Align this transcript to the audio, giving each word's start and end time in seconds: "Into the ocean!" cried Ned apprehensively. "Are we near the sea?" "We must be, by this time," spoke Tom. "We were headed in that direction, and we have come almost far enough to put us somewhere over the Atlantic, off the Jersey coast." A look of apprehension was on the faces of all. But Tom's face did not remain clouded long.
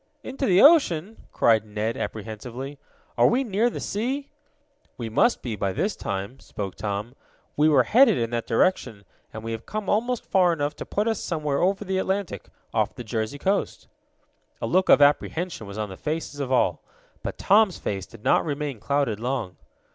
"Into 0.23 0.47
the 0.47 0.63
ocean!" 0.63 1.25
cried 1.31 1.63
Ned 1.63 1.95
apprehensively. 1.95 2.79
"Are 3.19 3.27
we 3.27 3.43
near 3.43 3.69
the 3.69 3.79
sea?" 3.79 4.31
"We 4.97 5.09
must 5.09 5.43
be, 5.43 5.55
by 5.55 5.73
this 5.73 5.95
time," 5.95 6.39
spoke 6.39 6.73
Tom. 6.73 7.13
"We 7.55 7.69
were 7.69 7.83
headed 7.83 8.17
in 8.17 8.31
that 8.31 8.47
direction, 8.47 9.05
and 9.31 9.43
we 9.43 9.51
have 9.51 9.67
come 9.67 9.91
almost 9.91 10.25
far 10.25 10.53
enough 10.53 10.75
to 10.77 10.87
put 10.87 11.07
us 11.07 11.19
somewhere 11.19 11.59
over 11.61 11.85
the 11.85 11.99
Atlantic, 11.99 12.47
off 12.73 12.95
the 12.95 13.03
Jersey 13.03 13.37
coast." 13.37 13.87
A 14.59 14.65
look 14.65 14.89
of 14.89 15.03
apprehension 15.03 15.67
was 15.67 15.77
on 15.77 15.89
the 15.89 15.97
faces 15.97 16.39
of 16.39 16.51
all. 16.51 16.81
But 17.21 17.37
Tom's 17.37 17.77
face 17.77 18.07
did 18.07 18.23
not 18.23 18.43
remain 18.43 18.79
clouded 18.79 19.19
long. 19.19 19.55